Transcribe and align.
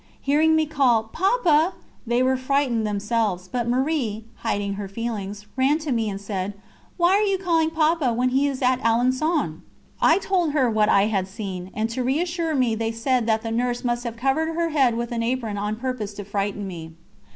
Hearing 0.19 0.55
me 0.55 0.65
call 0.65 1.03
"Papa!" 1.13 1.75
they 2.07 2.23
were 2.23 2.35
frightened 2.35 2.87
themselves, 2.87 3.47
but 3.47 3.67
Marie, 3.67 4.25
hiding 4.37 4.73
her 4.73 4.87
feelings, 4.87 5.45
ran 5.55 5.77
to 5.77 5.91
me 5.91 6.09
and 6.09 6.19
said: 6.19 6.55
"Why 6.97 7.11
are 7.11 7.21
you 7.21 7.37
calling 7.37 7.69
Papa, 7.69 8.11
when 8.11 8.29
he 8.29 8.47
is 8.47 8.63
at 8.63 8.79
Alençon?" 8.81 9.59
I 10.01 10.17
told 10.17 10.53
her 10.53 10.67
what 10.71 10.89
I 10.89 11.03
had 11.05 11.27
seen, 11.27 11.69
and 11.75 11.87
to 11.91 12.03
reassure 12.03 12.55
me 12.55 12.73
they 12.73 12.91
said 12.91 13.27
that 13.27 13.45
Nurse 13.53 13.83
must 13.83 14.03
have 14.03 14.17
covered 14.17 14.55
her 14.55 14.69
head 14.69 14.97
with 14.97 15.11
her 15.11 15.21
apron 15.21 15.59
on 15.59 15.75
purpose 15.75 16.15
to 16.15 16.25
frighten 16.25 16.65
me. 16.65 16.93